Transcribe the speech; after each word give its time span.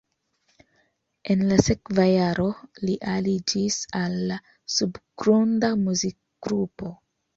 En 1.33 1.41
la 1.49 1.57
sekva 1.65 2.05
jaro 2.11 2.47
li 2.87 2.95
aliĝis 3.13 3.77
al 4.01 4.17
subgrunda 4.79 5.71
muzikgrupo. 5.87 6.91